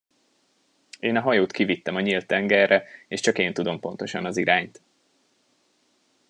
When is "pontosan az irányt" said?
3.79-4.81